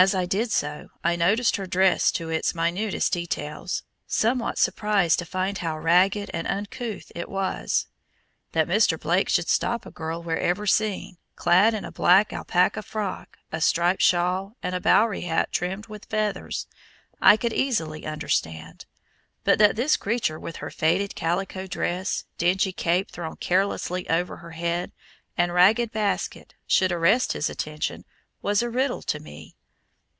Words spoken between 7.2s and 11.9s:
was. That Mr. Blake should stop a girl wherever seen, clad in a